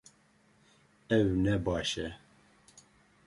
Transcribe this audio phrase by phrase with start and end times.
[1.17, 2.07] Ew ne baş e